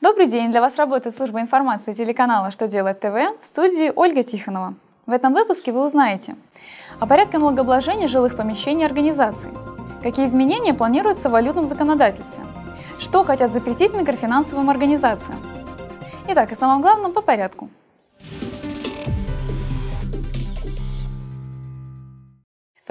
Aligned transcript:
Добрый 0.00 0.26
день! 0.26 0.50
Для 0.50 0.60
вас 0.60 0.76
работает 0.76 1.16
служба 1.16 1.40
информации 1.40 1.92
телеканала 1.92 2.50
«Что 2.50 2.66
делать 2.66 2.98
ТВ» 2.98 3.14
в 3.40 3.44
студии 3.44 3.92
Ольга 3.94 4.24
Тихонова. 4.24 4.74
В 5.06 5.12
этом 5.12 5.32
выпуске 5.32 5.70
вы 5.70 5.82
узнаете 5.82 6.36
о 6.98 7.06
порядке 7.06 7.38
налогообложения 7.38 8.08
жилых 8.08 8.36
помещений 8.36 8.84
организаций, 8.84 9.50
какие 10.02 10.26
изменения 10.26 10.74
планируются 10.74 11.28
в 11.28 11.32
валютном 11.32 11.66
законодательстве, 11.66 12.42
что 12.98 13.22
хотят 13.24 13.52
запретить 13.52 13.94
микрофинансовым 13.94 14.68
организациям. 14.68 15.38
Итак, 16.28 16.50
о 16.50 16.56
самом 16.56 16.82
главном 16.82 17.12
по 17.12 17.22
порядку– 17.22 17.70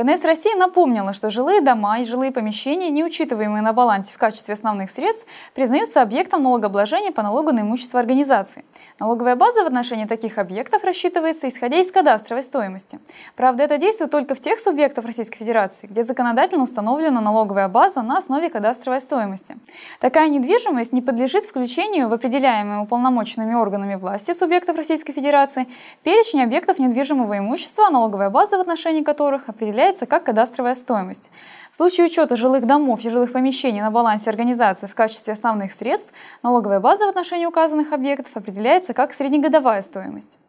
ФНС 0.04 0.26
России 0.26 0.54
напомнила, 0.54 1.14
что 1.14 1.30
жилые 1.30 1.62
дома 1.62 2.00
и 2.00 2.04
жилые 2.04 2.34
помещения, 2.34 2.90
не 2.90 3.06
учитываемые 3.06 3.62
на 3.62 3.72
балансе 3.72 4.14
в 4.14 4.18
качестве 4.18 4.54
основных 4.54 4.92
средств, 4.92 5.26
признаются 5.56 6.02
объектом 6.02 6.44
налогообложения 6.44 7.14
по 7.14 7.22
налогу 7.24 7.54
на 7.54 7.62
имущество 7.62 8.02
организации. 8.02 8.66
Налоговая 9.00 9.38
база 9.38 9.64
в 9.64 9.66
отношении 9.66 10.04
таких 10.04 10.38
объектов 10.38 10.84
рассчитывается 10.84 11.48
исходя 11.48 11.78
из 11.78 11.90
кадастровой 11.90 12.44
стоимости. 12.44 13.00
Правда, 13.38 13.64
это 13.64 13.78
действует 13.78 14.12
только 14.12 14.36
в 14.36 14.42
тех 14.42 14.60
субъектах 14.60 15.06
Российской 15.06 15.38
Федерации, 15.38 15.88
где 15.88 16.04
законодательно 16.04 16.64
установлена 16.64 17.22
налоговая 17.22 17.70
база 17.70 18.02
на 18.02 18.18
основе 18.18 18.50
кадастровой 18.50 19.00
стоимости. 19.00 19.56
Такая 20.02 20.28
недвижимость 20.28 20.92
не 20.92 21.02
подлежит 21.02 21.46
включению 21.46 22.10
в 22.10 22.14
определяемые 22.14 22.80
уполномоченными 22.82 23.54
органами 23.54 23.96
власти 23.96 24.34
субъектов 24.34 24.76
Российской 24.76 25.14
Федерации 25.14 25.66
перечень 26.04 26.44
объектов 26.44 26.78
недвижимого 26.78 27.38
имущества, 27.38 27.90
налоговая 27.90 28.30
база 28.30 28.58
в 28.58 28.60
отношении 28.60 29.02
которых 29.02 29.48
определяется 29.48 29.93
определяется 29.94 30.06
как 30.06 30.24
кадастровая 30.26 30.76
стоимость. 30.76 31.30
В 31.72 31.76
случае 31.76 32.08
учета 32.08 32.36
жилых 32.36 32.66
домов 32.66 33.06
и 33.06 33.10
жилых 33.10 33.32
помещений 33.32 33.82
на 33.82 33.92
балансе 33.92 34.30
организации 34.30 34.88
в 34.88 34.96
качестве 34.96 35.34
основных 35.34 35.72
средств, 35.72 36.14
налоговая 36.44 36.80
база 36.80 37.06
в 37.06 37.10
отношении 37.10 37.46
указанных 37.46 37.94
объектов 37.94 38.36
определяется 38.36 38.94
как 38.94 39.14
среднегодовая 39.14 39.82
стоимость. 39.82 40.40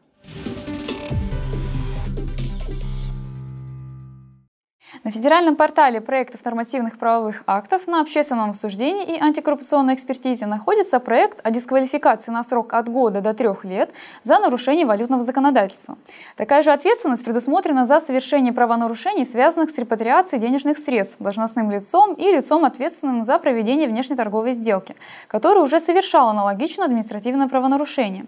На 5.05 5.11
федеральном 5.11 5.55
портале 5.55 6.01
проектов 6.01 6.43
нормативных 6.47 6.99
правовых 6.99 7.43
актов 7.47 7.87
на 7.87 8.01
общественном 8.01 8.49
обсуждении 8.49 9.05
и 9.05 9.21
антикоррупционной 9.21 9.93
экспертизе 9.93 10.47
находится 10.47 10.99
проект 10.99 11.47
о 11.47 11.51
дисквалификации 11.51 12.31
на 12.31 12.43
срок 12.43 12.73
от 12.73 12.89
года 12.89 13.21
до 13.21 13.35
трех 13.35 13.67
лет 13.67 13.91
за 14.23 14.39
нарушение 14.39 14.87
валютного 14.87 15.23
законодательства. 15.23 15.99
Такая 16.39 16.63
же 16.63 16.73
ответственность 16.73 17.23
предусмотрена 17.23 17.85
за 17.85 18.01
совершение 18.01 18.55
правонарушений, 18.55 19.27
связанных 19.27 19.69
с 19.73 19.77
репатриацией 19.77 20.41
денежных 20.41 20.79
средств 20.79 21.17
должностным 21.19 21.71
лицом 21.71 22.15
и 22.15 22.23
лицом, 22.33 22.65
ответственным 22.65 23.27
за 23.27 23.39
проведение 23.39 23.89
внешнеторговой 23.89 24.55
сделки, 24.55 24.97
которое 25.29 25.61
уже 25.61 25.81
совершало 25.81 26.31
аналогичное 26.31 26.87
административное 26.87 27.49
правонарушение. 27.49 28.25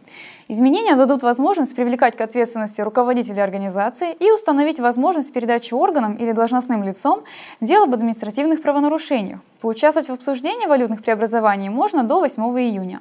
Изменения 0.49 0.95
дадут 0.95 1.23
возможность 1.23 1.75
привлекать 1.75 2.19
к 2.19 2.21
ответственности 2.21 2.83
руководителей 2.83 3.41
организации 3.41 4.13
и 4.13 4.31
установить 4.31 4.79
возможность 4.79 5.33
передачи 5.33 5.73
органам 5.73 6.17
или 6.17 6.33
должностным 6.33 6.66
лицом 6.75 7.23
дел 7.61 7.85
об 7.85 7.95
административных 7.95 8.63
правонарушениях. 8.63 9.41
Поучаствовать 9.61 10.09
в 10.09 10.13
обсуждении 10.13 10.67
валютных 10.67 11.03
преобразований 11.03 11.69
можно 11.69 12.05
до 12.05 12.21
8 12.21 12.43
июня. 12.43 13.01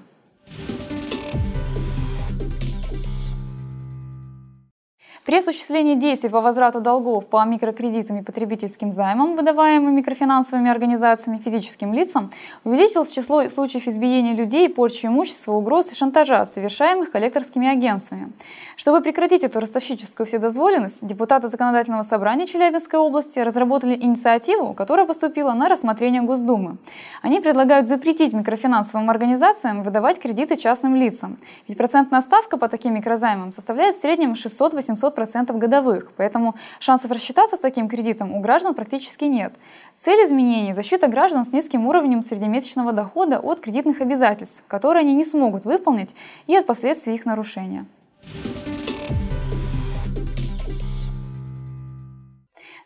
При 5.25 5.39
осуществлении 5.39 5.95
действий 5.95 6.29
по 6.29 6.39
возврату 6.39 6.81
долгов 6.81 7.25
по 7.25 7.43
микрокредитам 7.45 8.17
и 8.17 8.21
потребительским 8.21 8.91
займам, 8.91 9.35
выдаваемым 9.35 9.95
микрофинансовыми 9.95 10.69
организациями 10.69 11.41
физическим 11.43 11.93
лицам, 11.93 12.29
увеличилось 12.63 13.09
число 13.09 13.49
случаев 13.49 13.87
избиения 13.87 14.35
людей, 14.35 14.69
порчи 14.69 15.07
имущества, 15.07 15.53
угроз 15.53 15.91
и 15.91 15.95
шантажа, 15.95 16.45
совершаемых 16.45 17.09
коллекторскими 17.09 17.67
агентствами. 17.67 18.33
Чтобы 18.75 19.01
прекратить 19.01 19.43
эту 19.43 19.59
ростовщическую 19.59 20.27
вседозволенность, 20.27 21.03
депутаты 21.03 21.47
Законодательного 21.47 22.03
собрания 22.03 22.45
Челябинской 22.45 22.99
области 22.99 23.39
разработали 23.39 23.95
инициативу, 23.95 24.75
которая 24.75 25.07
поступила 25.07 25.53
на 25.53 25.69
рассмотрение 25.69 26.21
Госдумы. 26.21 26.77
Они 27.23 27.39
предлагают 27.39 27.87
запретить 27.87 28.33
микрофинансовым 28.33 29.09
организациям 29.09 29.81
выдавать 29.81 30.19
кредиты 30.19 30.55
частным 30.55 30.95
лицам. 30.95 31.39
Ведь 31.67 31.79
процентная 31.79 32.21
ставка 32.21 32.57
по 32.57 32.67
таким 32.67 32.93
микрозаймам 32.93 33.53
составляет 33.53 33.95
в 33.95 34.01
среднем 34.01 34.33
600-800 34.33 35.14
500% 35.15 35.57
годовых, 35.57 36.11
поэтому 36.17 36.55
шансов 36.79 37.11
рассчитаться 37.11 37.57
с 37.57 37.59
таким 37.59 37.87
кредитом 37.87 38.33
у 38.33 38.39
граждан 38.41 38.73
практически 38.73 39.25
нет. 39.25 39.53
Цель 39.99 40.25
изменений– 40.25 40.73
защита 40.75 41.07
граждан 41.07 41.45
с 41.45 41.53
низким 41.53 41.87
уровнем 41.87 42.21
среднемесячного 42.21 42.91
дохода 42.91 43.39
от 43.39 43.61
кредитных 43.61 44.01
обязательств, 44.01 44.63
которые 44.67 45.01
они 45.01 45.13
не 45.13 45.25
смогут 45.25 45.65
выполнить, 45.65 46.15
и 46.47 46.55
от 46.55 46.65
последствий 46.65 47.15
их 47.15 47.25
нарушения. 47.25 47.85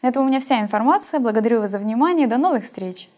На 0.01 0.07
этом 0.07 0.23
у 0.23 0.28
меня 0.28 0.40
вся 0.40 0.61
информация. 0.61 1.19
Благодарю 1.19 1.61
вас 1.61 1.72
за 1.72 1.78
внимание. 1.78 2.28
До 2.28 2.38
новых 2.38 2.63
встреч! 2.63 3.09